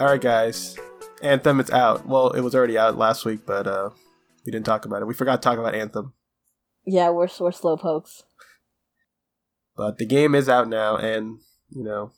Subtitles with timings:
[0.00, 0.76] All right, guys.
[1.22, 2.06] Anthem, it's out.
[2.06, 3.90] Well, it was already out last week, but uh,
[4.46, 5.06] we didn't talk about it.
[5.06, 6.12] We forgot to talk about Anthem.
[6.84, 8.22] Yeah, we're we're slow pokes.
[9.76, 11.38] But the game is out now, and
[11.70, 12.12] you know,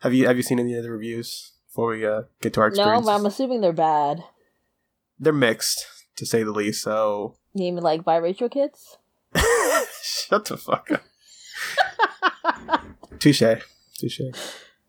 [0.00, 2.68] have you have you seen any of the reviews before we uh, get to our
[2.70, 3.06] No, experience?
[3.06, 4.24] but I'm assuming they're bad.
[5.18, 5.86] They're mixed,
[6.16, 6.82] to say the least.
[6.82, 8.96] So You mean like biracial kids?
[10.02, 11.02] shut the fuck up.
[13.20, 13.42] Touche,
[13.98, 14.20] touche.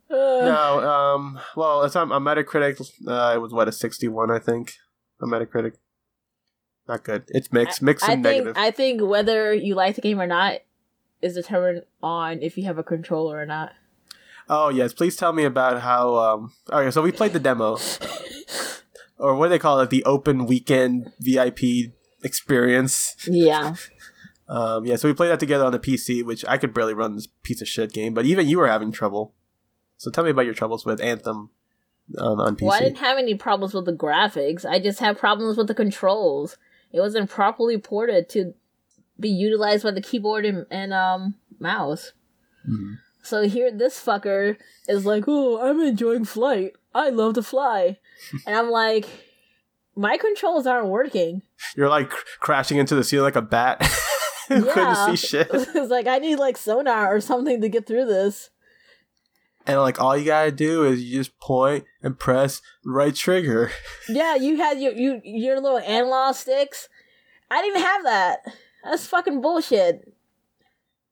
[0.09, 0.79] Uh, No,
[1.35, 2.79] um, well, it's on, on Metacritic.
[3.07, 4.73] Uh, it was what a sixty-one, I think.
[5.21, 5.73] On Metacritic,
[6.87, 7.23] not good.
[7.29, 8.57] It's mixed, mixed I and think negative.
[8.57, 10.59] I think whether you like the game or not
[11.21, 13.71] is determined on if you have a controller or not.
[14.49, 16.15] Oh yes, please tell me about how.
[16.15, 17.77] Um, okay, so we played the demo,
[19.17, 19.89] or what do they call it?
[19.89, 23.15] The open weekend VIP experience.
[23.27, 23.75] Yeah.
[24.45, 27.15] Um, yeah, so we played that together on the PC, which I could barely run
[27.15, 28.13] this piece of shit game.
[28.13, 29.33] But even you were having trouble.
[29.97, 31.49] So tell me about your troubles with Anthem
[32.17, 32.61] on, on PC.
[32.63, 34.65] Well, I didn't have any problems with the graphics.
[34.65, 36.57] I just had problems with the controls.
[36.91, 38.53] It wasn't properly ported to
[39.19, 42.13] be utilized by the keyboard and, and um mouse.
[42.69, 42.97] Mhm.
[43.21, 44.57] So here, this fucker
[44.89, 46.73] is like, "Oh, I'm enjoying flight.
[46.93, 47.99] I love to fly,"
[48.45, 49.05] and I'm like,
[49.95, 51.41] "My controls aren't working."
[51.77, 53.79] You're like cr- crashing into the ceiling like a bat.
[54.49, 55.05] Couldn't Yeah.
[55.05, 55.47] see shit.
[55.53, 58.49] it's like I need like sonar or something to get through this.
[59.65, 63.71] And like all you gotta do is you just point and press right trigger.
[64.09, 66.89] Yeah, you had your you your little analog sticks.
[67.49, 68.39] I didn't even have that.
[68.83, 70.13] That's fucking bullshit.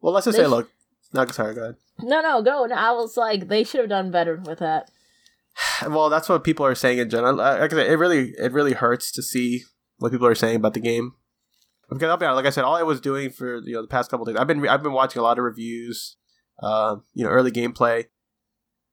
[0.01, 0.71] Well, let's just They say, sh- look.
[1.13, 1.75] No, sorry, go ahead.
[2.01, 2.65] No, no, go.
[2.65, 4.89] No, I was like, they should have done better with that.
[5.87, 7.35] Well, that's what people are saying in general.
[7.35, 9.63] Like I said, it really, it really hurts to see
[9.97, 11.13] what people are saying about the game.
[11.89, 13.87] Because I'll be honest, like I said, all I was doing for you know the
[13.87, 16.15] past couple days, I've been I've been watching a lot of reviews,
[16.61, 18.05] uh, you know, early gameplay,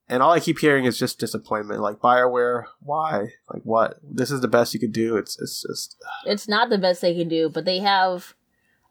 [0.09, 1.81] and all I keep hearing is just disappointment.
[1.81, 3.29] Like Bioware, why?
[3.53, 3.99] Like what?
[4.03, 5.17] This is the best you could do.
[5.17, 5.97] It's it's just
[6.27, 8.35] It's not the best they can do, but they have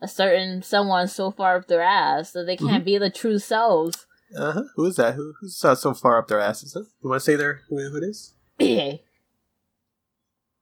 [0.01, 4.05] a certain someone so far up their ass that they can't be the true selves.
[4.37, 4.63] uh huh.
[4.75, 5.15] Who is that?
[5.15, 6.73] Who, who's uh, so far up their asses?
[6.73, 6.83] Huh?
[7.01, 8.33] You want to say there who, who it is?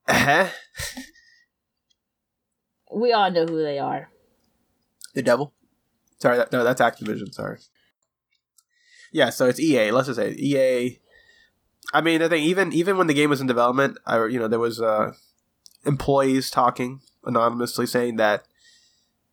[0.08, 0.48] Uh-huh.
[2.94, 4.10] we all know who they are.
[5.16, 5.52] The devil.
[6.20, 7.34] Sorry, that, no, that's Activision.
[7.34, 7.58] Sorry.
[9.16, 9.92] Yeah, so it's EA.
[9.92, 11.00] Let's just say EA.
[11.94, 14.50] I mean, I think even even when the game was in development, I you know
[14.50, 15.14] there was uh,
[15.86, 18.44] employees talking anonymously saying that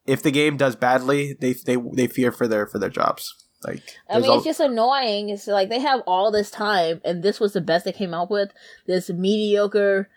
[0.07, 3.35] if the game does badly, they they they fear for their for their jobs.
[3.65, 5.31] Like, I mean, al- it's just annoying.
[5.31, 8.31] It's like they have all this time, and this was the best they came up
[8.31, 8.53] with.
[8.87, 10.09] This mediocre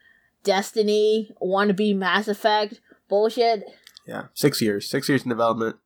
[0.43, 3.63] Destiny wannabe Mass Effect bullshit.
[4.05, 5.77] yeah, six years, six years in development.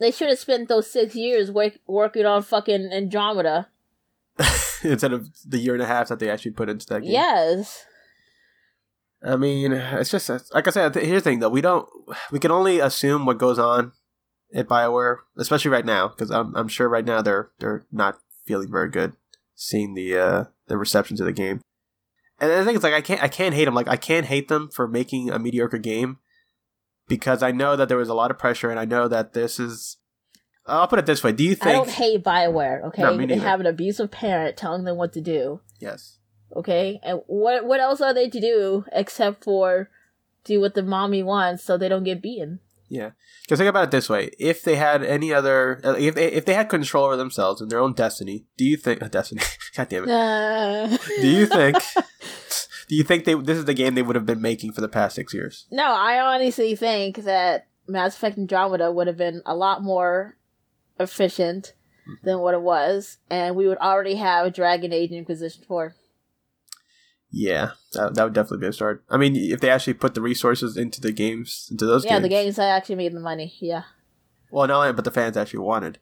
[0.00, 3.68] They should have spent those six years work- working on fucking Andromeda.
[4.82, 7.12] instead of the year and a half that they actually put into that game.
[7.12, 7.84] Yes.
[9.22, 10.94] I mean, it's just like I said.
[10.94, 11.86] Here's the thing, though: we don't,
[12.32, 13.92] we can only assume what goes on
[14.54, 18.70] at Bioware, especially right now, because I'm, I'm sure right now they're they're not feeling
[18.70, 19.12] very good,
[19.54, 21.60] seeing the uh, the reception to the game.
[22.38, 23.74] And the thing is, like, I can't I can't hate them.
[23.74, 26.16] Like, I can't hate them for making a mediocre game
[27.10, 29.60] because I know that there was a lot of pressure, and I know that this
[29.60, 29.98] is.
[30.64, 33.02] I'll put it this way: Do you think I don't hate Bioware, okay?
[33.02, 36.18] No, they have an abusive parent telling them what to do, yes.
[36.54, 37.00] okay?
[37.02, 39.90] And what what else are they to do except for
[40.44, 42.60] do what the mommy wants so they don't get beaten?
[42.88, 43.10] Yeah,
[43.42, 46.44] because think about it this way: if they had any other, uh, if they if
[46.44, 49.42] they had control over themselves and their own destiny, do you think uh, destiny?
[49.76, 50.10] God damn it!
[50.10, 51.76] Uh, Do you think?
[52.90, 54.88] Do you think they this is the game they would have been making for the
[54.88, 55.66] past six years?
[55.70, 60.36] no, I honestly think that Mass Effect Andromeda would have been a lot more
[60.98, 61.72] efficient
[62.08, 62.26] Mm-hmm.
[62.26, 65.94] than what it was, and we would already have Dragon Age Inquisition 4.
[67.30, 69.04] Yeah, that, that would definitely be a start.
[69.10, 72.22] I mean, if they actually put the resources into the games, into those yeah, games.
[72.22, 73.54] the games that actually made the money.
[73.60, 73.82] Yeah.
[74.50, 75.98] Well, not only, but the fans actually wanted.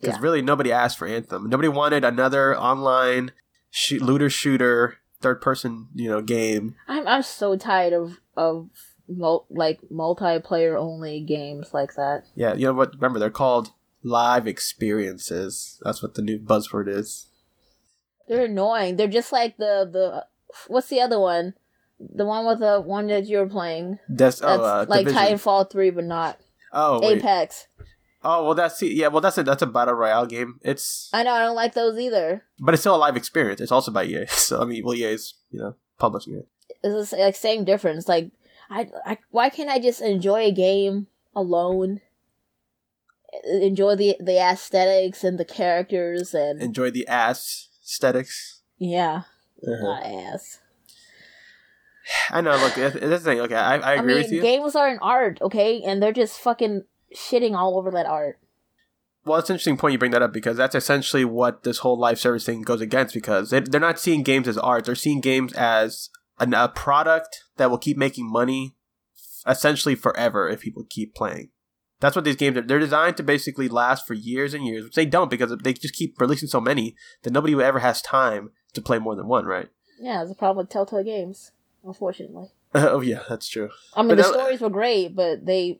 [0.00, 0.22] Because Yeah.
[0.22, 1.50] really, nobody asked for Anthem.
[1.50, 3.32] Nobody wanted another online
[3.70, 6.74] shoot, looter shooter third person, you know, game.
[6.88, 8.68] I'm I'm so tired of of
[9.08, 12.24] mul- like multiplayer only games like that.
[12.34, 12.94] Yeah, you know what?
[12.94, 13.72] Remember, they're called
[14.02, 15.80] live experiences.
[15.84, 17.26] That's what the new buzzword is.
[18.28, 18.96] They're annoying.
[18.96, 20.26] They're just like the the
[20.68, 21.54] what's the other one?
[21.98, 23.98] The one with the one that you're playing.
[24.08, 25.34] Des- That's oh, uh, like Division.
[25.34, 26.38] Titanfall three, but not
[26.72, 27.18] Oh, wait.
[27.18, 27.66] Apex.
[28.22, 29.08] Oh, well, that's yeah.
[29.08, 30.58] Well, that's a that's a battle royale game.
[30.62, 32.44] It's I know I don't like those either.
[32.58, 33.60] but it's still a live experience.
[33.60, 34.26] It's also by EA.
[34.28, 36.46] So I mean, well, EA is you know publishing it.
[36.82, 38.08] It's the like same difference.
[38.08, 38.30] Like
[38.68, 42.00] I, I why can't I just enjoy a game alone?
[43.44, 48.60] Enjoy the the aesthetics and the characters and Enjoy the ass aesthetics.
[48.78, 49.22] yeah.
[49.62, 49.82] Uh-huh.
[49.84, 50.58] My ass.
[52.30, 52.56] I know.
[52.56, 53.40] Look, this the thing.
[53.40, 54.40] Okay, I, I I agree mean, with you.
[54.40, 56.84] games are an art, okay, and they're just fucking
[57.14, 58.38] shitting all over that art.
[59.24, 61.98] Well, it's an interesting point you bring that up because that's essentially what this whole
[61.98, 63.14] live service thing goes against.
[63.14, 66.08] Because they, they're not seeing games as art; they're seeing games as
[66.38, 68.74] an, a product that will keep making money,
[69.46, 71.50] essentially forever if people keep playing.
[72.00, 72.62] That's what these games are.
[72.62, 75.94] They're designed to basically last for years and years, which they don't because they just
[75.94, 79.68] keep releasing so many that nobody ever has time to play more than one, right?
[80.00, 81.52] Yeah, it's a problem with Telltale Games,
[81.84, 82.48] unfortunately.
[82.74, 83.68] oh yeah, that's true.
[83.94, 85.78] I mean, But the stories were great, but they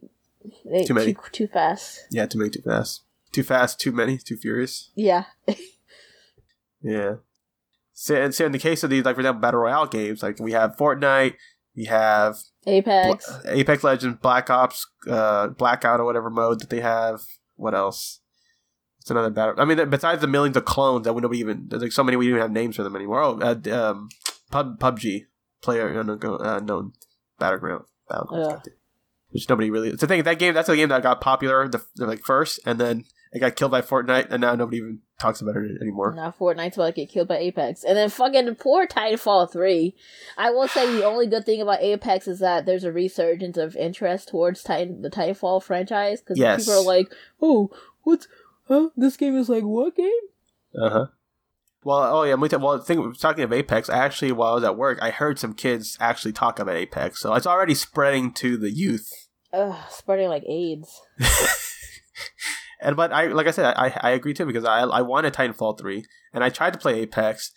[0.86, 1.14] Too many.
[1.14, 2.00] too, too fast.
[2.10, 3.02] Yeah, too many, too fast,
[3.32, 4.90] too fast, too many, too furious.
[4.94, 5.24] Yeah,
[6.82, 7.16] Yeah.
[7.92, 10.40] So, and so in the case of these, like for example, battle royale games, like
[10.40, 11.34] we have Fortnite,
[11.76, 13.26] we have Apex.
[13.42, 17.20] Bla- Apex Legends, Black Ops, uh, Blackout or whatever mode that they have.
[17.56, 18.20] What else?
[19.00, 19.54] It's another battle.
[19.58, 22.16] I mean, besides the millions of clones that we nobody even there's like so many
[22.16, 23.22] we don't even have names for them anymore.
[23.22, 24.08] Oh, uh, um,
[24.50, 25.26] Pub PUBG,
[25.62, 26.92] player unknown uh, known
[27.38, 28.72] battleground, battlegrounds, Yeah.
[29.30, 29.88] Which nobody really.
[29.90, 30.54] It's the thing that game.
[30.54, 33.80] That's the game that got popular the, like first, and then it got killed by
[33.80, 36.12] Fortnite, and now nobody even talks about it anymore.
[36.14, 39.94] Now Fortnite's about to get killed by Apex, and then fucking poor Titanfall three.
[40.36, 43.76] I will say the only good thing about Apex is that there's a resurgence of
[43.76, 46.64] interest towards Titan the Titanfall franchise because Yes.
[46.66, 47.70] people are like, "Oh,
[48.02, 48.26] what's
[48.68, 48.88] huh?
[48.96, 50.10] This game is like what game?"
[50.76, 51.06] Uh huh.
[51.82, 52.32] Well, oh yeah.
[52.34, 54.98] let me tell- Well, think talking of Apex, I actually while I was at work,
[55.00, 59.10] I heard some kids actually talk about Apex, so it's already spreading to the youth.
[59.52, 61.00] Ugh, spreading like AIDS.
[62.80, 65.78] And but I, like I said, I I agree too because I I wanted Titanfall
[65.78, 67.52] three, and I tried to play Apex,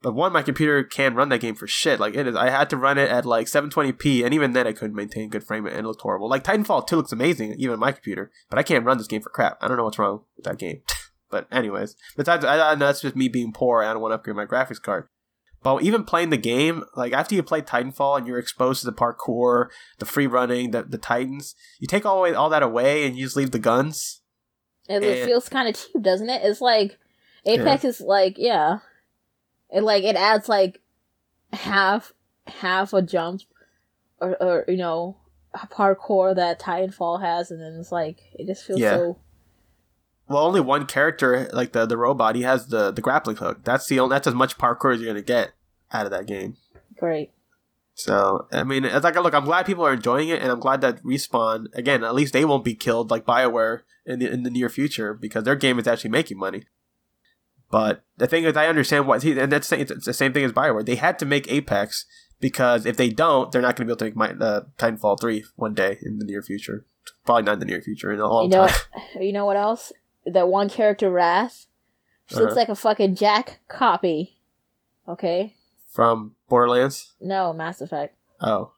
[0.00, 1.98] but one my computer can't run that game for shit.
[1.98, 4.72] Like it is, I had to run it at like 720p, and even then I
[4.72, 6.28] couldn't maintain good frame rate and it looked horrible.
[6.28, 9.22] Like Titanfall two looks amazing, even on my computer, but I can't run this game
[9.22, 9.58] for crap.
[9.60, 10.82] I don't know what's wrong with that game.
[11.30, 13.82] but anyways, besides, I, I know that's just me being poor.
[13.82, 15.06] I don't want to upgrade my graphics card.
[15.62, 18.94] But even playing the game, like after you play Titanfall and you're exposed to the
[18.96, 19.68] parkour,
[19.98, 23.24] the free running, the the Titans, you take all away all that away and you
[23.26, 24.22] just leave the guns.
[24.88, 25.26] It, Eh.
[25.26, 26.40] feels kind of cheap, doesn't it?
[26.42, 26.98] It's like
[27.44, 28.78] Apex is like yeah,
[29.70, 30.80] it like it adds like
[31.52, 32.12] half
[32.46, 33.42] half a jump
[34.18, 35.18] or or you know
[35.52, 38.96] a parkour that Titanfall has, and then it's like it just feels Yeah.
[38.96, 39.18] so
[40.30, 43.64] Well, only one character, like the the robot, he has the the grappling hook.
[43.64, 45.50] That's the only, that's as much parkour as you're gonna get
[45.92, 46.56] out of that game.
[46.96, 47.32] great.
[47.94, 50.80] So I mean, it's like look, I'm glad people are enjoying it, and I'm glad
[50.82, 52.04] that respawn again.
[52.04, 55.44] At least they won't be killed like Bioware in the in the near future because
[55.44, 56.62] their game is actually making money.
[57.70, 60.44] But the thing is, I understand why, see, and that's the- it's the same thing
[60.44, 60.84] as Bioware.
[60.84, 62.04] They had to make Apex
[62.40, 65.20] because if they don't, they're not going to be able to make my, uh, Titanfall
[65.20, 66.84] three one day in the near future.
[67.24, 68.78] Probably not in the near future, in a long You know, time.
[69.20, 69.92] you know what else?
[70.32, 71.66] That one character Wrath.
[72.26, 72.60] She looks Uh-huh.
[72.60, 74.38] like a fucking Jack copy.
[75.08, 75.56] Okay,
[75.88, 77.14] From Borderlands.
[77.20, 78.14] no Mass Effect.
[78.40, 78.72] Oh.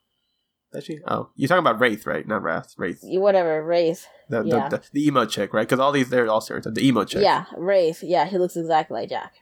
[0.72, 1.00] Is she?
[1.06, 1.28] Oh.
[1.36, 2.26] You're talking about Wraith, right?
[2.26, 2.74] Not Wrath.
[2.78, 3.00] Wraith.
[3.02, 4.06] Whatever, Wraith.
[4.30, 4.68] The, Yeah.
[4.70, 5.68] the, the, the emo chick, right?
[5.68, 6.74] Because all these, they're all stereotypes.
[6.74, 7.20] The emo chick.
[7.22, 8.02] Yeah, Wraith.
[8.02, 9.34] Yeah, he looks exactly like Jack.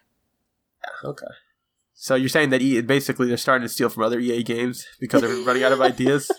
[1.04, 1.26] Okay.
[1.94, 5.20] So you're saying that e- basically they're starting to steal from other EA games because
[5.20, 6.32] they're running out of ideas?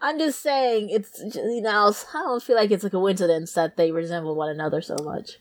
[0.00, 3.90] I'm just saying, it's you know, I don't feel like it's a coincidence that they
[3.92, 5.32] resemble one another so much.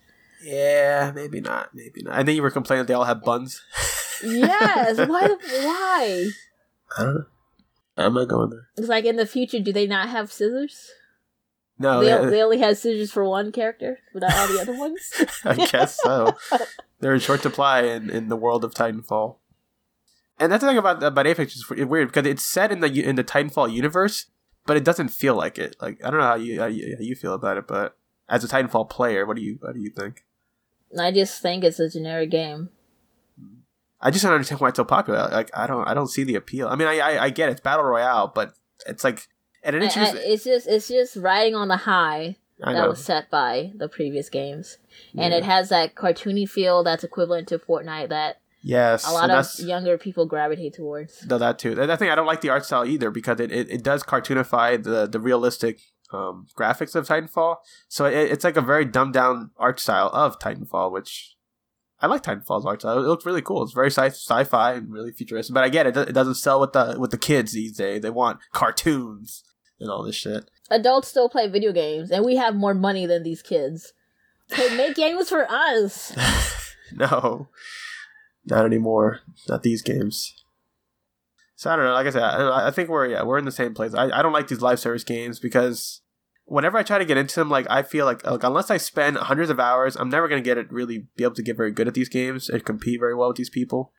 [0.44, 1.70] yeah, maybe not.
[1.74, 2.14] Maybe not.
[2.16, 3.62] I think you were complaining that they all have buns.
[4.24, 5.28] Yes, why?
[5.28, 6.30] Why?
[6.98, 7.26] I don't know.
[7.98, 8.68] I'm not going there.
[8.78, 10.92] It's like in the future, do they not have scissors?
[11.80, 15.14] No, they, they- they only have scissors for one character without all the other ones.
[15.44, 16.36] I guess so.
[17.00, 19.36] They're in short supply in, in the world of Titanfall.
[20.40, 23.16] And that's the thing about about Apex is weird because it's set in the in
[23.16, 24.28] the Titanfall universe,
[24.68, 25.76] but it doesn't feel like it.
[25.82, 27.98] Like I don't know how you how you, how you feel about it, but
[28.30, 30.26] as a Titanfall player, what do you what do you think?
[30.98, 32.70] I just think it's a generic game.
[34.00, 35.28] I just don't understand why it's so popular.
[35.32, 36.68] Like I don't I don't see the appeal.
[36.68, 38.54] I mean I I, I get it, it's battle royale, but
[38.86, 39.28] it's like
[39.64, 42.38] and it I- I- it's just it's just riding on the high
[42.76, 44.78] that was set by the previous games,
[45.16, 49.60] and it has that cartoony feel that's equivalent to Fortnite that yes, a lot of
[49.60, 51.26] younger people gravitate towards.
[51.26, 51.82] No, that too.
[51.82, 54.84] I think I don't like the art style either because it, it, it does cartoonify
[54.84, 55.80] the the realistic
[56.12, 57.58] um, graphics of Titanfall.
[57.88, 61.36] So it, it's like a very dumbed down art style of Titanfall, which
[62.00, 63.00] I like Titanfall's art style.
[63.00, 63.64] It looks really cool.
[63.64, 65.54] It's very sci- sci-fi and really futuristic.
[65.54, 65.98] But I get it.
[65.98, 68.02] It doesn't sell with the with the kids these days.
[68.02, 69.44] They want cartoons
[69.80, 70.50] and all this shit.
[70.70, 73.94] Adults still play video games, and we have more money than these kids.
[74.50, 76.14] So make games for us.
[76.94, 77.50] no,
[78.48, 79.20] not anymore.
[79.48, 80.34] Not these games.
[81.56, 81.94] So I don't know.
[81.94, 83.94] Like I said, I, I think we're yeah we're in the same place.
[83.94, 86.02] I, I don't like these live service games because
[86.46, 89.18] whenever I try to get into them, like I feel like, like unless I spend
[89.18, 91.88] hundreds of hours, I'm never gonna get it really be able to get very good
[91.88, 93.92] at these games and compete very well with these people.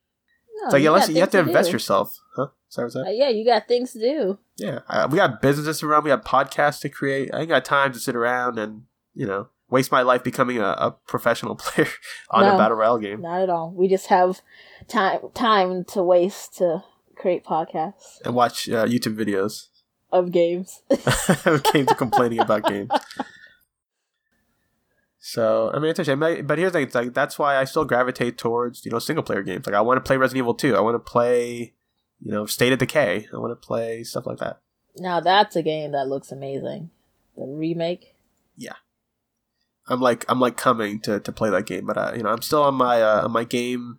[0.63, 1.73] No, So like, you unless you have to things invest do.
[1.73, 2.47] yourself, huh?
[2.69, 3.07] Sorry, that?
[3.07, 4.39] Uh, yeah, you got things to do.
[4.57, 6.05] Yeah, we got businesses to run.
[6.05, 7.31] We got podcasts to create.
[7.33, 8.83] I ain't got time to sit around and
[9.15, 11.89] you know waste my life becoming a, a professional player
[12.31, 13.73] on a battle royale game Not at all.
[13.73, 14.41] We just have
[14.87, 16.85] time time to waste to
[17.17, 19.69] create podcasts and watch uh, YouTube videos
[20.11, 20.83] of games.
[21.45, 22.91] of games complaining about games.
[25.21, 26.21] So I mean, it's a shame.
[26.21, 29.23] But here's the thing: it's like that's why I still gravitate towards you know single
[29.23, 29.67] player games.
[29.67, 30.75] Like I want to play Resident Evil 2.
[30.77, 31.75] I want to play
[32.21, 33.27] you know State of Decay.
[33.33, 34.61] I want to play stuff like that.
[34.97, 36.91] now that's a game that looks amazing.
[37.37, 38.15] The remake.
[39.89, 42.43] I'm like I'm like coming to, to play that game, but uh, you know I'm
[42.43, 43.99] still on my uh, on my game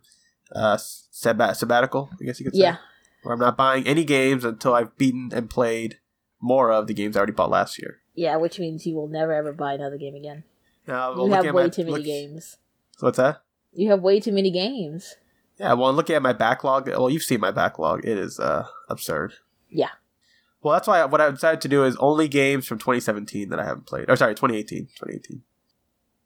[0.54, 2.10] uh, sabbat- sabbatical.
[2.20, 2.62] I guess you could say.
[2.62, 2.76] Yeah.
[3.22, 5.98] Where I'm not buying any games until I've beaten and played
[6.40, 7.98] more of the games I already bought last year.
[8.14, 10.44] Yeah, which means you will never ever buy another game again.
[10.86, 12.56] Now, You looking have way my- too many look- games.
[13.00, 13.42] What's that?
[13.72, 15.16] You have way too many games.
[15.58, 18.00] Yeah, well, looking at my backlog, well, you've seen my backlog.
[18.04, 19.34] It is uh, absurd.
[19.68, 19.90] Yeah.
[20.62, 23.64] Well, that's why what I decided to do is only games from 2017 that I
[23.64, 24.08] haven't played.
[24.10, 24.86] Or sorry, 2018.
[24.96, 25.42] 2018.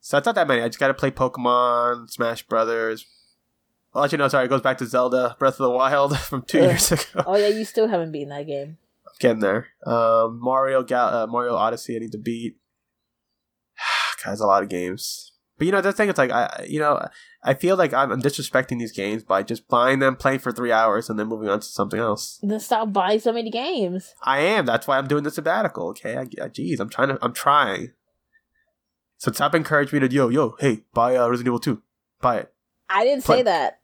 [0.05, 0.61] So it's not that many.
[0.61, 3.07] I just got to play Pokemon, Smash Brothers.
[3.95, 4.29] I'll let you know.
[4.29, 4.45] sorry.
[4.45, 6.65] It goes back to Zelda Breath of the Wild from two Ugh.
[6.65, 7.25] years ago.
[7.27, 8.77] Oh yeah, you still haven't beaten that game.
[9.07, 9.69] I'm Getting there.
[9.87, 11.97] Um, Mario Gal- uh, Mario Odyssey.
[11.97, 12.59] I need to beat.
[14.25, 15.33] Guys, a lot of games.
[15.57, 17.09] But you know, the thing is, like, I you know,
[17.43, 20.71] I feel like I'm, I'm disrespecting these games by just buying them, playing for three
[20.71, 22.41] hours, and then moving on to something else.
[22.43, 24.13] Then stop buying so many games.
[24.23, 24.67] I am.
[24.67, 25.89] That's why I'm doing the sabbatical.
[25.91, 27.19] Okay, I, I, geez, I'm trying to.
[27.23, 27.93] I'm trying.
[29.25, 31.81] So stop encouraged me to yo yo hey buy uh, Resident Evil Two,
[32.21, 32.53] buy it.
[32.91, 33.81] I didn't Play- say that.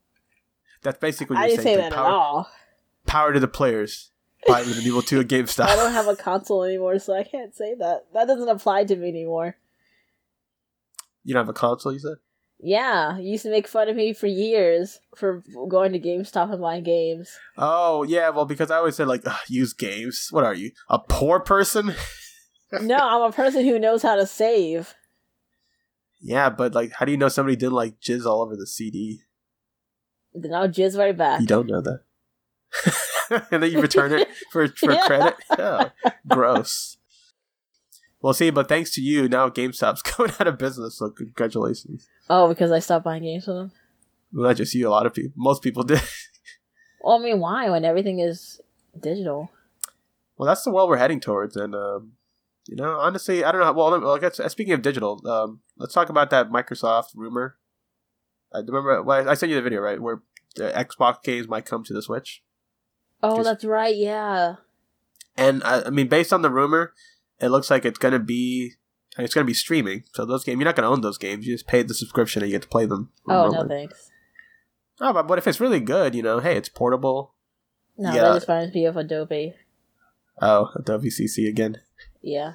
[0.82, 1.90] That's basically what I you're didn't say saying.
[1.90, 2.50] that power, at all.
[3.06, 4.10] power to the players.
[4.46, 5.64] Buy Resident Evil Two at GameStop.
[5.64, 8.04] I don't have a console anymore, so I can't say that.
[8.12, 9.56] That doesn't apply to me anymore.
[11.24, 12.16] You don't have a console, you said.
[12.62, 16.60] Yeah, you used to make fun of me for years for going to GameStop and
[16.60, 17.30] buying games.
[17.56, 20.28] Oh yeah, well because I always said like use games.
[20.32, 21.94] What are you, a poor person?
[22.82, 24.94] No, I'm a person who knows how to save.
[26.20, 29.20] Yeah, but like, how do you know somebody didn't like jizz all over the CD?
[30.34, 31.40] Then I'll jizz right back.
[31.40, 32.02] You don't know that.
[33.50, 35.02] and then you return it for for Yeah.
[35.06, 35.34] credit.
[35.58, 35.90] Oh,
[36.28, 36.96] gross.
[38.22, 40.98] Well, see, but thanks to you, now GameStop's going out of business.
[40.98, 42.06] So congratulations.
[42.28, 43.72] Oh, because I stopped buying games from them.
[44.32, 44.86] Well, not just you.
[44.88, 45.32] A lot of people.
[45.36, 46.00] Most people did.
[47.02, 48.60] Well, I mean, why when everything is
[49.00, 49.50] digital?
[50.36, 52.12] Well, that's the world we're heading towards, and um,
[52.70, 53.66] you know, honestly, I don't know.
[53.66, 57.08] How, well, well, I guess, uh, speaking of digital, um, let's talk about that Microsoft
[57.16, 57.56] rumor.
[58.54, 59.02] I remember.
[59.02, 60.22] Well, I sent you the video right where
[60.54, 62.42] the Xbox games might come to the Switch,
[63.22, 63.94] Oh, Just- that's right.
[63.96, 64.54] Yeah.
[65.36, 66.92] and I, I mean, based on the rumor,
[67.40, 68.74] it looks like it's gonna be.
[69.18, 71.44] It's gonna be streaming, so those games you're not gonna own those games.
[71.44, 73.10] You just pay the subscription and you get to play them.
[73.28, 74.10] Oh no, thanks.
[75.00, 77.34] Oh, but, but if it's really good, you know, hey, it's portable.
[77.98, 78.22] No, Yeah.
[78.22, 79.54] that just reminds me of Adobe.
[80.40, 81.78] Oh, Adobe CC again.
[82.22, 82.54] Yeah.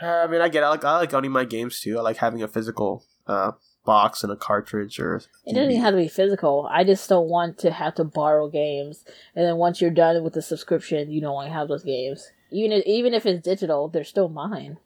[0.00, 0.62] Uh, I mean, I get.
[0.62, 0.66] It.
[0.66, 0.84] I like.
[0.84, 1.98] I like owning my games too.
[1.98, 3.52] I like having a physical uh,
[3.84, 5.22] box and a cartridge or.
[5.46, 6.68] It doesn't even have to be physical.
[6.70, 10.32] I just don't want to have to borrow games, and then once you're done with
[10.32, 12.30] the subscription, you don't want to have those games.
[12.50, 14.78] Even if, even if it's digital, they're still mine.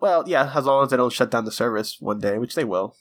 [0.00, 2.64] Well, yeah, as long as they don't shut down the service one day, which they
[2.64, 2.96] will.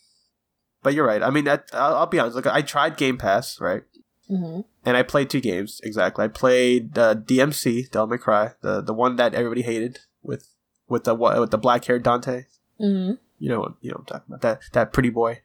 [0.84, 1.22] But you're right.
[1.22, 2.36] I mean, that, I'll, I'll be honest.
[2.36, 3.84] Like, I tried Game Pass, right?
[4.32, 6.24] Hmm And I played two games exactly.
[6.24, 10.48] I played uh, DMC, Devil May Cry, the the one that everybody hated with
[10.88, 12.46] with the with the black haired Dante.
[12.80, 15.42] hmm You know what you know what I'm talking about that that pretty boy.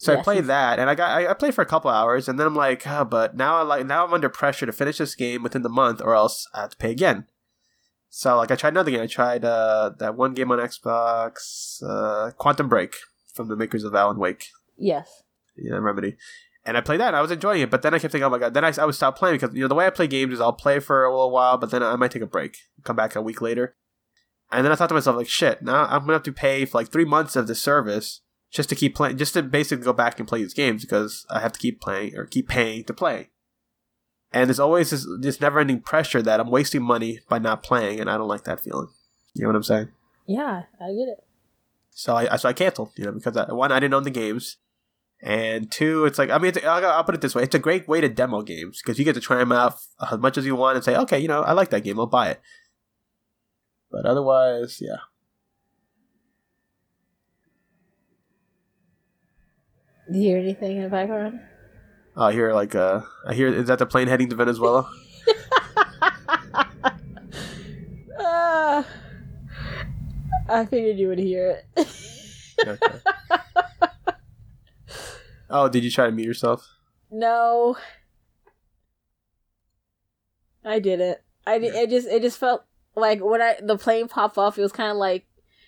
[0.00, 2.38] So I played that, and I got I, I played for a couple hours, and
[2.38, 5.16] then I'm like, oh, but now I like now I'm under pressure to finish this
[5.16, 7.26] game within the month, or else I have to pay again.
[8.10, 9.00] So like I tried another game.
[9.02, 12.94] I tried uh, that one game on Xbox, uh, Quantum Break,
[13.34, 15.22] from the makers of Alan Wake, Yes.
[15.56, 16.16] know, Remedy.
[16.68, 17.70] And I played that, I was enjoying it.
[17.70, 18.52] But then I kept thinking, oh my god.
[18.52, 20.40] Then I, I would stop playing because you know the way I play games is
[20.40, 23.16] I'll play for a little while, but then I might take a break, come back
[23.16, 23.74] a week later.
[24.52, 26.76] And then I thought to myself, like, shit, now I'm gonna have to pay for
[26.76, 28.20] like three months of this service
[28.50, 31.40] just to keep playing, just to basically go back and play these games because I
[31.40, 33.30] have to keep playing or keep paying to play.
[34.30, 38.10] And there's always this, this never-ending pressure that I'm wasting money by not playing, and
[38.10, 38.88] I don't like that feeling.
[39.32, 39.88] You know what I'm saying?
[40.26, 41.24] Yeah, I get it.
[41.92, 44.58] So I so I canceled, you know, because I, one I didn't own the games,
[45.20, 47.58] and two it's like I mean it's, I'll, I'll put it this way: it's a
[47.58, 49.74] great way to demo games because you get to try them out
[50.10, 52.06] as much as you want and say, okay, you know, I like that game, I'll
[52.06, 52.40] buy it.
[53.90, 54.98] But otherwise, yeah.
[60.10, 61.40] Do you hear anything in the background?
[62.16, 64.90] I hear like uh, I hear is that the plane heading to Venezuela?
[68.20, 68.86] Ah,
[70.48, 71.88] I figured you would hear it.
[72.66, 72.98] Okay.
[75.50, 76.66] Oh, did you try to mute yourself?
[77.10, 77.76] no,
[80.64, 81.18] I didn't.
[81.46, 82.64] I did, it just it just felt
[82.94, 84.58] like when I the plane popped off.
[84.58, 85.26] It was kind of like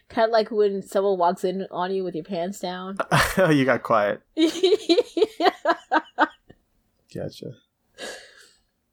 [0.08, 2.98] kind of like when someone walks in on you with your pants down.
[3.38, 4.20] Oh, you got quiet.
[7.14, 7.54] Gotcha.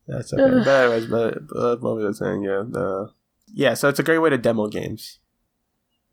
[0.08, 0.64] That's okay.
[0.64, 2.44] but anyways, but uh, what was I saying?
[2.44, 3.12] Yeah, the
[3.54, 3.74] yeah.
[3.74, 5.20] So it's a great way to demo games,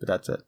[0.01, 0.43] but that's it.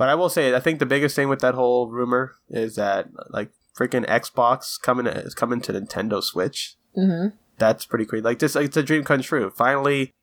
[0.00, 3.10] But I will say, I think the biggest thing with that whole rumor is that
[3.28, 6.76] like freaking Xbox coming to, is coming to Nintendo Switch.
[6.96, 7.36] Mm-hmm.
[7.58, 8.22] That's pretty crazy.
[8.22, 9.50] Like this, like, it's a dream come true.
[9.50, 10.14] Finally,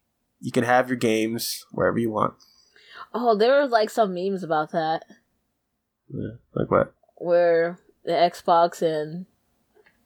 [0.41, 2.33] you can have your games wherever you want.
[3.13, 5.05] Oh, there were like some memes about that
[6.09, 6.37] Yeah.
[6.55, 6.95] Like what?
[7.17, 9.27] where the Xbox and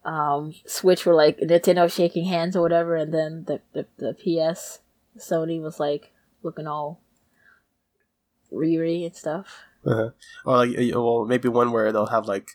[0.03, 4.79] um Switch were like Nintendo shaking hands or whatever, and then the the, the PS
[5.17, 6.11] Sony was like
[6.43, 7.00] looking all
[8.51, 9.63] Riri and stuff.
[9.85, 10.09] Uh-huh.
[10.45, 12.51] Or like, well, maybe one where they'll have like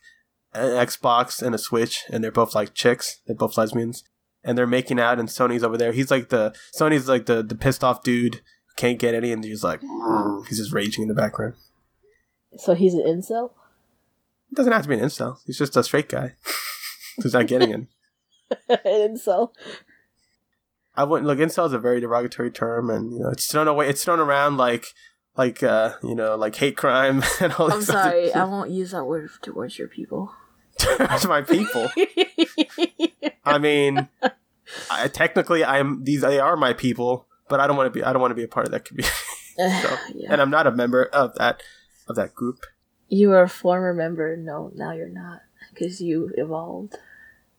[0.53, 3.21] an Xbox and a Switch, and they're both like chicks.
[3.27, 4.05] They're both lesbians,
[4.45, 5.93] and they're making out, and Sony's over there.
[5.93, 9.43] He's like the Sony's like the the pissed off dude who can't get any, and
[9.43, 9.81] he's like
[10.49, 11.55] he's just raging in the background.
[12.57, 13.51] So he's an incel.
[14.51, 15.39] It doesn't have to be an incel.
[15.45, 16.35] He's just a straight guy
[17.23, 17.87] who's not getting it.
[18.85, 19.51] an incel.
[20.95, 21.39] I wouldn't look.
[21.39, 23.89] Incel is a very derogatory term, and you know it's thrown away.
[23.89, 24.87] It's thrown around like
[25.37, 27.73] like uh you know like hate crime and all.
[27.73, 30.33] I'm sorry, I won't use that word towards your people.
[30.79, 31.89] to my people.
[33.45, 34.09] I mean,
[34.91, 36.21] I, technically, I'm these.
[36.23, 38.05] They are my people, but I don't want to be.
[38.05, 39.15] I don't want to be a part of that community,
[39.57, 40.33] so, yeah.
[40.33, 41.63] and I'm not a member of that
[42.09, 42.67] of that group.
[43.09, 44.37] You were a former member.
[44.37, 46.97] No, now you're not because you evolved.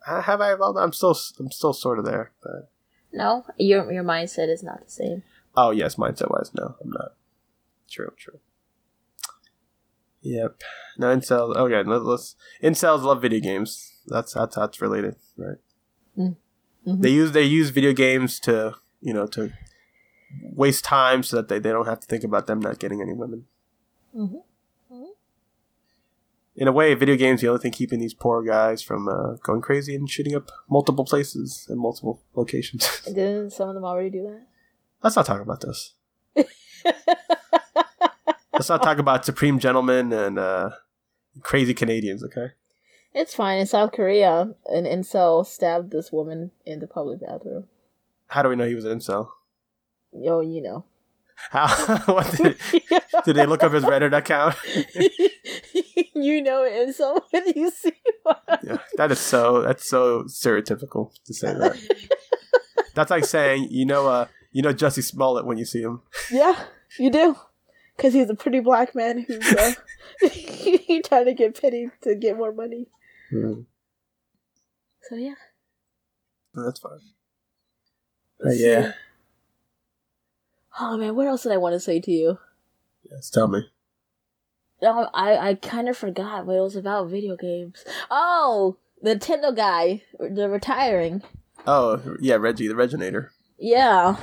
[0.06, 0.78] Uh, have I evolved?
[0.78, 1.18] I'm still.
[1.40, 2.70] I'm still sort of there, but
[3.14, 5.24] No, your your mindset is not the same.
[5.56, 7.14] oh yes, mindset wise, no, I'm not.
[7.90, 8.40] True, true.
[10.22, 10.62] Yep.
[10.98, 11.56] No incels.
[11.56, 12.36] Okay, let, let's.
[12.62, 14.02] Incels love video games.
[14.08, 15.58] That's that's how it's related, right?
[16.18, 16.36] Mm.
[16.86, 17.02] Mhm.
[17.02, 19.52] They use they use video games to you know to
[20.42, 23.14] waste time so that they, they don't have to think about them not getting any
[23.14, 23.46] women.
[24.16, 24.42] Mhm.
[26.60, 29.62] In a way, video games the only thing keeping these poor guys from uh, going
[29.62, 33.02] crazy and shooting up multiple places and multiple locations.
[33.06, 34.42] Didn't some of them already do that?
[35.04, 35.94] Let's not talk about this.
[38.58, 40.72] Let's not talk about Supreme Gentlemen and uh,
[41.42, 42.48] crazy Canadians, okay?
[43.14, 43.60] It's fine.
[43.60, 47.66] In South Korea, an incel stabbed this woman in the public bathroom.
[48.26, 49.30] How do we know he was an incel?
[50.12, 50.86] Yo, you know.
[51.52, 51.68] How?
[52.06, 52.58] what did,
[53.26, 54.56] did they look up his Reddit account?
[56.16, 57.94] you know an incel when you see
[58.24, 58.38] one.
[58.64, 59.62] yeah, that is so.
[59.62, 61.78] That's so stereotypical to say that.
[62.96, 66.02] That's like saying you know, uh, you know Jussie Smollett when you see him.
[66.32, 66.60] Yeah,
[66.98, 67.36] you do.
[67.98, 69.74] Because he's a pretty black man who's uh,
[71.06, 72.86] trying to get pity to get more money.
[73.32, 73.62] Hmm,
[75.10, 75.34] So, yeah.
[76.54, 77.00] that's fine.
[78.46, 78.92] Uh, yeah,
[80.80, 82.38] Oh, man, what else did I want to say to you?
[83.10, 83.32] yes.
[83.32, 83.68] Tell me.
[84.80, 87.84] No, I, I kind of forgot, but it was about video games.
[88.12, 91.24] Oh, the Nintendo guy, the retiring.
[91.66, 93.30] Oh, yeah, Reggie, the Reginator.
[93.58, 94.18] Yeah.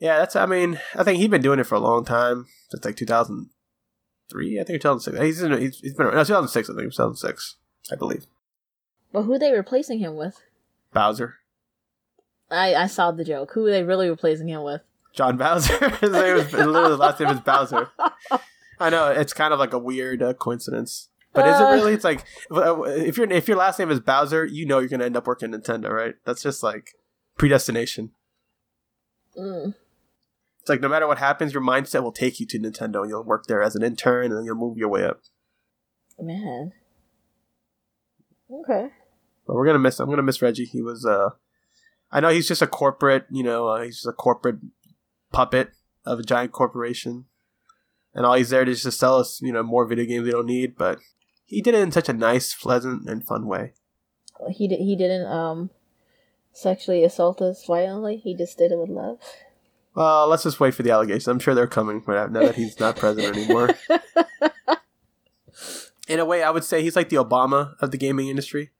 [0.00, 0.34] Yeah, that's.
[0.34, 4.60] I mean, I think he's been doing it for a long time since like 2003.
[4.60, 5.22] I think 2006.
[5.24, 6.68] He's in, he's, he's been no 2006.
[6.70, 7.56] I think 2006.
[7.92, 8.26] I believe
[9.12, 10.40] But who are they replacing him with?
[10.92, 11.36] Bowser,
[12.50, 13.52] I, I saw the joke.
[13.54, 14.80] Who are they really replacing him with?
[15.14, 15.88] John Bowser.
[16.00, 17.90] his name was literally the last name is Bowser.
[18.80, 21.72] I know it's kind of like a weird uh, coincidence, but is it Uh.
[21.72, 21.92] really?
[21.92, 25.04] It's like uh, if your if your last name is Bowser, you know you're gonna
[25.04, 26.14] end up working Nintendo, right?
[26.24, 26.94] That's just like
[27.36, 28.12] predestination.
[29.38, 29.74] Mm.
[30.60, 33.24] It's like no matter what happens, your mindset will take you to Nintendo, and you'll
[33.24, 35.20] work there as an intern, and then you'll move your way up.
[36.18, 36.72] Man.
[38.50, 38.88] Okay.
[39.46, 40.00] But we're gonna miss.
[40.00, 40.66] I'm gonna miss Reggie.
[40.66, 41.06] He was.
[41.06, 41.30] uh
[42.12, 43.26] I know he's just a corporate.
[43.30, 44.56] You know, uh, he's just a corporate
[45.32, 45.70] puppet
[46.04, 47.24] of a giant corporation,
[48.14, 50.46] and all he's there to just sell us, you know, more video games we don't
[50.46, 50.76] need.
[50.76, 50.98] But
[51.46, 53.72] he did it in such a nice, pleasant, and fun way.
[54.50, 54.80] He did.
[54.80, 55.70] He didn't um
[56.52, 58.16] sexually assault us violently.
[58.16, 59.20] He just did it with love.
[60.00, 61.28] Well, let's just wait for the allegations.
[61.28, 63.68] I'm sure they're coming now that he's not president anymore.
[66.08, 68.70] In a way, I would say he's like the Obama of the gaming industry.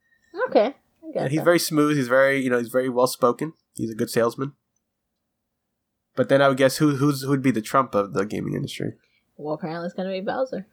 [0.47, 0.73] Okay.
[1.15, 1.45] I he's that.
[1.45, 1.95] very smooth.
[1.95, 3.53] He's very, you know, he's very well spoken.
[3.75, 4.53] He's a good salesman.
[6.15, 8.93] But then I would guess who who's who'd be the Trump of the gaming industry.
[9.37, 10.65] Well, apparently it's gonna be Bowser.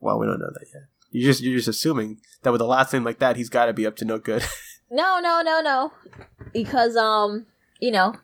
[0.00, 0.84] Well, we don't know that yet.
[1.10, 3.74] You just you're just assuming that with a last name like that, he's got to
[3.74, 4.42] be up to no good.
[4.94, 5.90] No, no, no, no.
[6.52, 7.46] Because um,
[7.80, 8.14] you know,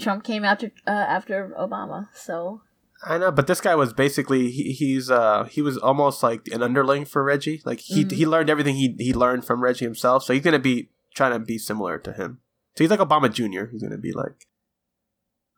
[0.00, 2.62] Trump came after uh, after Obama, so
[3.04, 6.62] I know, but this guy was basically he, he's uh he was almost like an
[6.62, 7.62] underling for Reggie.
[7.64, 8.12] Like he Mhm.
[8.12, 11.38] he learned everything he he learned from Reggie himself, so he's gonna be trying to
[11.38, 12.40] be similar to him.
[12.76, 13.66] So he's like Obama Junior.
[13.72, 14.46] He's gonna be like.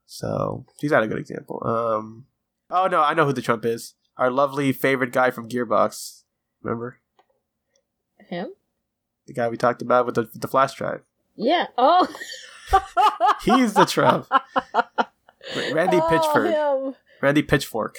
[0.07, 1.62] So he's not a good example.
[1.64, 2.26] Um.
[2.70, 3.94] Oh no, I know who the Trump is.
[4.16, 6.22] Our lovely favorite guy from Gearbox.
[6.62, 6.98] Remember
[8.28, 8.52] him.
[9.26, 11.02] the guy we talked about with the with the flash drive.
[11.37, 11.66] Yeah.
[11.78, 12.07] Oh.
[13.44, 14.26] He's the Trump.
[15.72, 16.87] Randy Oh, Pitchford.
[16.87, 16.94] him.
[17.20, 17.96] Randy Pitchfork.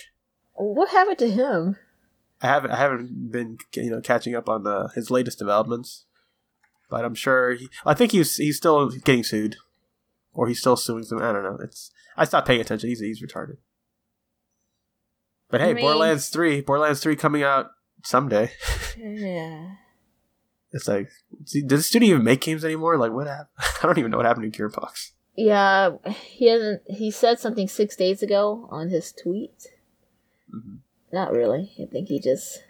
[0.54, 1.78] What happened to him?
[2.42, 6.06] I haven't I haven't been you know catching up on uh, his latest developments,
[6.90, 9.56] but I'm sure he, I think he's he's still getting sued,
[10.34, 11.20] or he's still suing some.
[11.20, 11.58] I don't know.
[11.64, 12.90] It's I stopped paying attention.
[12.90, 13.58] He's he's retarded.
[15.50, 17.68] But hey, I mean- Borderlands three, Borderlands three coming out
[18.04, 18.52] someday.
[18.98, 19.72] Yeah.
[20.74, 21.10] It's like,
[21.44, 22.98] does the studio even make games anymore?
[22.98, 23.48] Like, what happened?
[23.60, 25.12] I don't even know what happened to Gearbox.
[25.36, 26.82] Yeah, he hasn't.
[26.88, 29.68] He said something six days ago on his tweet.
[30.54, 30.80] Mhm.
[31.12, 31.72] Not really.
[31.82, 32.64] I think he just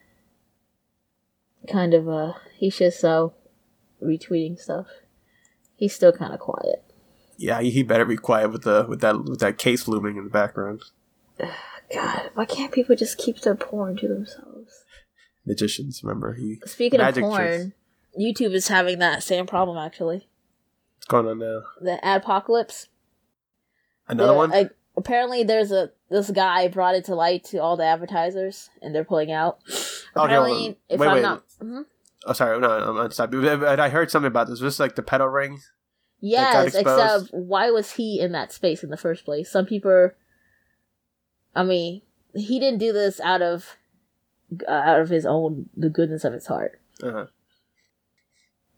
[1.70, 3.30] kind of uh he's just uh
[4.02, 4.88] retweeting stuff.
[5.76, 6.84] He's still kind of quiet.
[7.38, 10.24] Yeah, he, he better be quiet with the with that with that case looming in
[10.24, 10.84] the background.
[11.94, 14.84] God, why can't people just keep their porn to themselves?
[15.46, 17.72] Magicians, remember he Speaking of porn, tricks.
[18.20, 20.28] YouTube is having that same problem actually.
[20.98, 21.62] what's going on now?
[21.82, 22.88] The apocalypse.
[24.08, 24.70] Another one?
[24.96, 29.04] Apparently, there's a this guy brought it to light to all the advertisers, and they're
[29.04, 29.58] pulling out.
[29.68, 29.82] Okay,
[30.16, 30.76] Apparently, on.
[30.90, 31.22] if Wait, I'm wait.
[31.24, 31.86] not, Mhm.
[32.28, 33.42] Oh, sorry, no, I'm not stopping.
[33.42, 34.62] But- but I heard something about this.
[34.62, 35.60] Was this like the pedal ring?
[36.20, 39.50] yes, except why was he in that space in the first place?
[39.52, 40.12] Some people,
[41.56, 42.04] I mean,
[42.36, 43.78] he didn't do this out of
[44.68, 46.80] uh, out of his own the goodness of his heart.
[47.02, 47.26] Uh-huh.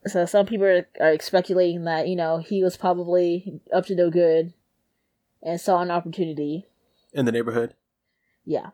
[0.07, 4.09] So some people are, are speculating that you know he was probably up to no
[4.09, 4.53] good,
[5.41, 6.67] and saw an opportunity.
[7.13, 7.73] In the neighborhood.
[8.45, 8.71] Yeah,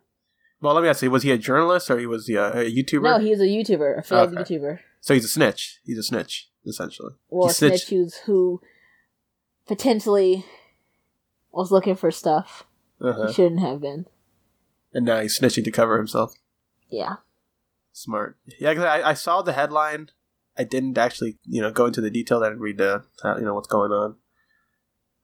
[0.59, 2.71] Well, let me ask you: Was he a journalist or he was he a, a
[2.71, 3.03] YouTuber?
[3.03, 4.57] no, he was a YouTuber, a failed Okay.
[4.57, 4.79] YouTuber.
[4.99, 5.79] so he's a snitch.
[5.85, 7.13] He's a snitch, essentially.
[7.29, 8.59] Well, He a snitch who's who
[9.67, 10.45] potentially
[11.51, 12.65] was looking for stuff
[12.99, 13.27] Uh-huh.
[13.27, 14.05] he shouldn't have been.
[14.93, 16.33] And now he's snitching to cover himself.
[16.89, 17.17] Yeah.
[17.93, 18.37] Smart.
[18.59, 20.09] Yeah, 'cause I, I saw the headline.
[20.57, 22.39] I didn't actually, you know, go into the detail.
[22.39, 24.15] That I didn't read the, how, you know, what's going on.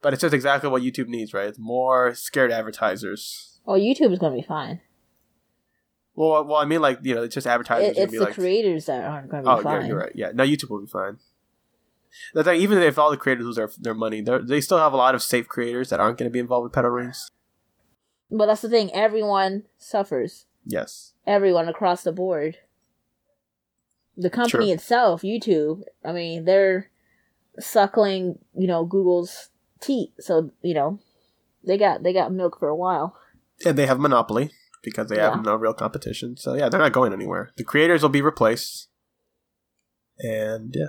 [0.00, 1.48] But it's just exactly what YouTube needs, right?
[1.48, 3.60] It's more scared advertisers.
[3.64, 4.80] Well, YouTube is going to be fine.
[6.14, 7.96] Well, well, I mean, like you know, it's just advertisers.
[7.96, 9.82] It, it's be the like, creators that aren't going to be Oh, fine.
[9.82, 10.12] yeah, you're right.
[10.14, 11.18] Yeah, no, YouTube will be fine.
[12.34, 14.96] The thing, even if all the creators lose their, their money, they still have a
[14.96, 17.30] lot of safe creators that aren't going to be involved with pedal rings.
[18.30, 18.90] But that's the thing.
[18.92, 20.46] Everyone suffers.
[20.64, 21.12] Yes.
[21.26, 22.58] Everyone across the board.
[24.20, 26.90] The company itself, YouTube, I mean, they're
[27.60, 29.50] suckling, you know, Google's
[29.80, 30.12] teat.
[30.18, 30.98] So, you know,
[31.64, 33.16] they got they got milk for a while.
[33.64, 34.50] And they have monopoly
[34.82, 35.30] because they Yeah.
[35.34, 36.36] have no real competition.
[36.36, 37.50] So yeah, they're not going anywhere.
[37.56, 38.88] The creators will be replaced.
[40.18, 40.88] And yeah.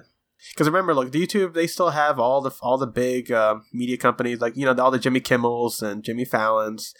[0.53, 4.39] Because remember, look, YouTube they still have all the all the big uh, media companies
[4.39, 6.93] like you know all the Jimmy Kimmels and Jimmy Fallons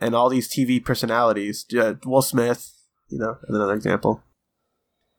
[0.00, 1.64] and all these TV personalities.
[1.76, 2.74] Uh, Will Smith,
[3.08, 4.22] you know, as another example.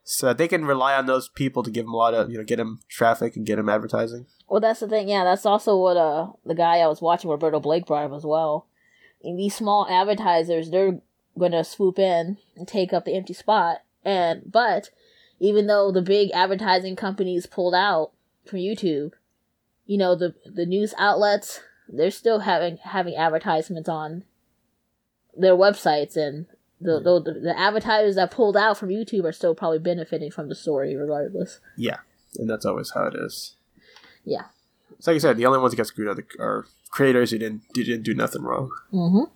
[0.08, 2.44] So they can rely on those people to give them a lot of you know
[2.44, 4.28] get them traffic and get them advertising.
[4.48, 5.10] Well, that's the thing.
[5.10, 8.24] Yeah, that's also what uh the guy I was watching, Roberto Blake, brought up as
[8.24, 8.68] well.
[9.24, 11.00] And these small advertisers, they're
[11.38, 13.80] gonna swoop in and take up the empty spot.
[14.04, 14.92] And but
[15.40, 18.12] even though the big advertising companies pulled out
[18.46, 19.14] from YouTube,
[19.88, 24.24] you know the the news outlets they're still having having advertisements on
[25.36, 26.48] their websites, and
[26.82, 30.56] the the, the advertisers that pulled out from YouTube are still probably benefiting from the
[30.56, 31.60] story regardless.
[31.78, 32.00] Yeah,
[32.38, 33.56] and that's always how it is.
[34.24, 34.46] Yeah.
[35.00, 37.38] So like I said, the only ones that get screwed are, the, are creators who
[37.38, 38.72] didn't who didn't do nothing wrong.
[38.94, 39.32] Mm-hmm.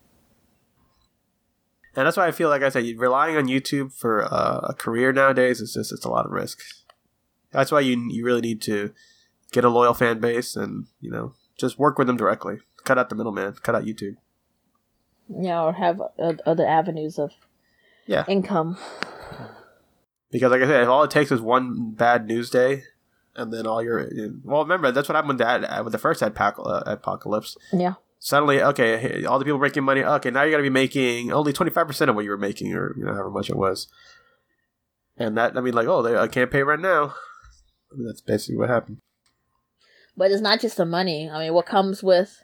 [1.96, 5.12] And that's why I feel like I said relying on YouTube for uh, a career
[5.12, 6.60] nowadays is just it's a lot of risk.
[7.52, 8.94] That's why you you really need to
[9.52, 12.60] get a loyal fan base and you know just work with them directly.
[12.84, 13.54] Cut out the middleman.
[13.62, 14.16] Cut out YouTube.
[15.30, 17.32] Yeah, or have uh, other avenues of
[18.08, 18.26] Yeah.
[18.28, 18.78] income.
[20.32, 22.84] Because like I said, if all it takes is one bad news day,
[23.36, 24.08] and then all your
[24.44, 26.30] well, remember that's what happened with that with the first uh,
[26.86, 27.58] apocalypse.
[27.74, 27.94] Yeah.
[28.20, 30.04] Suddenly, okay, all the people making money.
[30.04, 32.74] Okay, now you're gonna be making only twenty five percent of what you were making,
[32.74, 33.88] or you know however much it was.
[35.18, 37.14] And that I mean, like, oh, they, I can't pay rent now.
[37.92, 38.98] I mean, that's basically what happened.
[40.16, 41.30] But it's not just the money.
[41.30, 42.44] I mean, what comes with,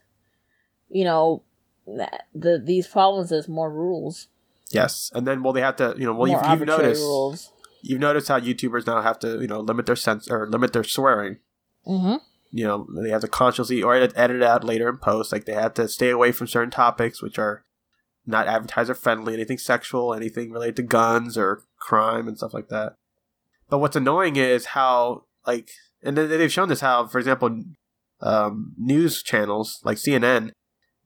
[0.89, 1.43] you know,
[1.85, 4.27] the these problems is more rules.
[4.71, 7.51] Yes, and then well, they have to, you know, well, more you've, you've noticed, rules.
[7.81, 10.83] you've noticed how YouTubers now have to, you know, limit their sense or limit their
[10.83, 11.37] swearing.
[11.87, 12.15] Mm-hmm.
[12.49, 15.31] you know they have to consciously or edit out later in post.
[15.31, 17.63] Like they have to stay away from certain topics which are
[18.25, 22.95] not advertiser friendly, anything sexual, anything related to guns or crime and stuff like that.
[23.69, 25.69] But what's annoying is how like,
[26.03, 27.63] and they've shown this how, for example,
[28.21, 30.51] um, news channels like CNN,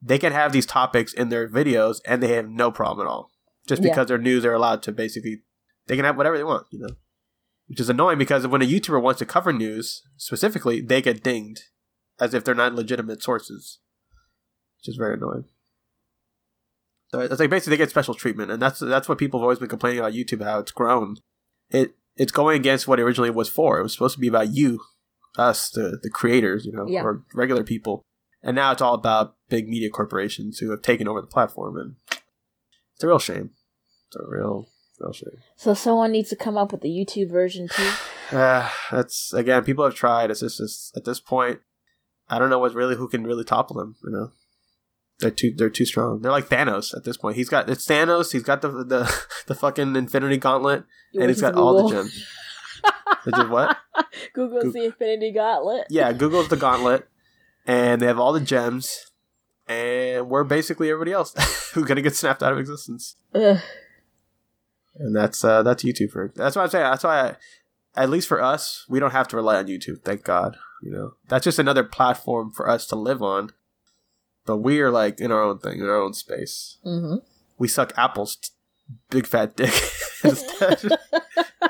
[0.02, 3.30] they can have these topics in their videos and they have no problem at all,
[3.66, 4.04] just because yeah.
[4.04, 5.42] their news are allowed to basically
[5.86, 6.94] they can have whatever they want, you know.
[7.68, 11.62] Which is annoying because when a YouTuber wants to cover news specifically, they get dinged
[12.18, 13.78] as if they're not legitimate sources,
[14.78, 15.44] which is very annoying.
[17.12, 19.58] So it's like basically they get special treatment, and that's that's what people have always
[19.58, 21.16] been complaining about YouTube how it's grown.
[21.70, 23.78] It it's going against what it originally was for.
[23.78, 24.80] It was supposed to be about you,
[25.36, 27.02] us, the the creators, you know, yeah.
[27.02, 28.04] or regular people,
[28.42, 31.96] and now it's all about big media corporations who have taken over the platform, and
[32.94, 33.50] it's a real shame.
[34.08, 34.68] It's a real
[35.00, 35.38] real shame.
[35.56, 37.90] So someone needs to come up with the YouTube version too.
[38.30, 40.30] Uh, that's again, people have tried.
[40.30, 41.58] It's just, at this point,
[42.28, 43.96] I don't know what really who can really topple them.
[44.04, 44.30] You know.
[45.18, 46.20] They're too they're too strong.
[46.22, 47.36] They're like Thanos at this point.
[47.36, 48.32] He's got it's Thanos.
[48.32, 51.68] He's got the the, the fucking Infinity Gauntlet, and he's got Google.
[51.68, 52.24] all the gems.
[53.24, 53.76] Which is what?
[54.32, 55.86] Google's Go- the Infinity Gauntlet.
[55.90, 57.08] Yeah, Google's the Gauntlet,
[57.66, 59.10] and they have all the gems,
[59.66, 61.34] and we're basically everybody else
[61.74, 63.16] who's gonna get snapped out of existence.
[63.34, 63.58] Ugh.
[64.96, 66.84] And that's uh that's YouTube for that's what I'm saying.
[66.84, 67.36] That's why I,
[68.02, 70.02] at least for us, we don't have to rely on YouTube.
[70.02, 70.56] Thank God.
[70.82, 73.52] You know, that's just another platform for us to live on
[74.50, 76.78] but we are like in our own thing, in our own space.
[76.84, 77.16] Mm-hmm.
[77.58, 78.48] We suck Apple's t-
[79.10, 79.70] big fat dick.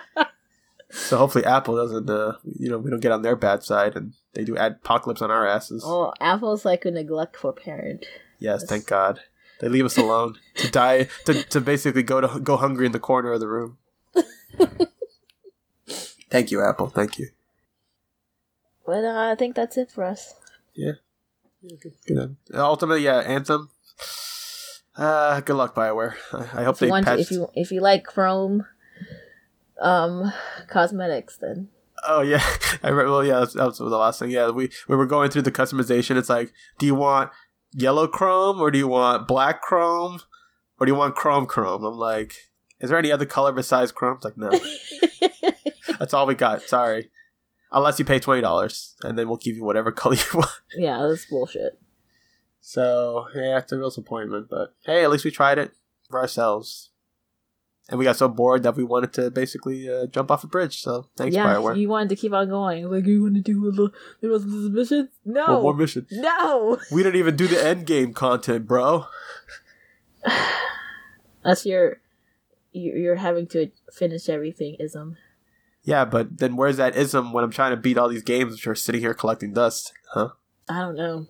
[1.10, 4.12] so hopefully Apple doesn't, uh, you know, we don't get on their bad side and
[4.34, 5.82] they do apocalypse on our asses.
[5.84, 8.06] Oh, Apple's like a neglectful parent.
[8.38, 9.18] Yes, thank God.
[9.58, 13.00] They leave us alone to die, to, to basically go to go hungry in the
[13.00, 13.78] corner of the room.
[16.30, 16.90] thank you, Apple.
[16.90, 17.30] Thank you.
[18.86, 20.36] But uh, I think that's it for us.
[20.74, 20.92] Yeah.
[21.60, 22.36] Yeah, good, good.
[22.54, 23.68] Ultimately, yeah, Anthem.
[24.96, 26.14] Uh, good luck, Bioware.
[26.32, 28.64] I, I hope if they want if you if you like Chrome,
[29.80, 30.32] um,
[30.68, 31.68] cosmetics, then.
[32.06, 32.42] Oh yeah,
[32.82, 34.30] I read, well yeah, that was the last thing.
[34.30, 36.16] Yeah, we we were going through the customization.
[36.16, 37.30] It's like, do you want
[37.72, 40.20] yellow Chrome or do you want black Chrome
[40.78, 41.84] or do you want Chrome Chrome?
[41.84, 42.34] I'm like,
[42.80, 44.16] is there any other color besides Chrome?
[44.16, 44.50] It's like no,
[45.98, 46.62] that's all we got.
[46.62, 47.10] Sorry
[47.72, 50.50] unless you pay twenty dollars, and then we'll give you whatever color you want.
[50.76, 51.78] Yeah, that's bullshit.
[52.60, 54.48] So yeah, it's a real disappointment.
[54.50, 55.72] But hey, at least we tried it
[56.08, 56.90] for ourselves,
[57.90, 60.80] and we got so bored that we wanted to basically uh, jump off a bridge.
[60.80, 61.76] So thanks, yeah, Bioware.
[61.76, 62.88] you wanted to keep on going.
[62.88, 65.08] Like you want to do a little, the rest of this mission?
[65.24, 66.06] No, One more mission.
[66.12, 69.06] No, we didn't even do the end game content, bro.
[71.44, 72.00] That's your,
[72.72, 75.16] you're having to finish everything, ism.
[75.82, 78.66] Yeah, but then where's that ism when I'm trying to beat all these games which
[78.68, 79.92] are sitting here collecting dust?
[80.12, 80.28] Huh?
[80.68, 81.26] I don't know.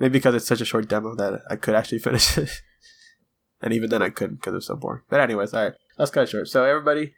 [0.00, 2.62] Maybe because it's such a short demo that I could actually finish it.
[3.62, 5.02] and even then I couldn't because it was so boring.
[5.08, 5.74] But anyways, alright.
[5.96, 6.48] that's kind of short.
[6.48, 7.14] So everybody,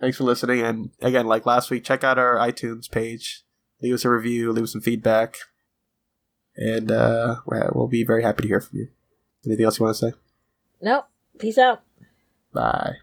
[0.00, 0.60] thanks for listening.
[0.60, 3.44] And again, like last week, check out our iTunes page.
[3.82, 5.36] Leave us a review, leave us some feedback.
[6.56, 8.88] And uh, we'll be very happy to hear from you.
[9.46, 10.16] Anything else you want to say?
[10.82, 11.06] Nope.
[11.38, 11.82] Peace out.
[12.52, 12.96] Bye.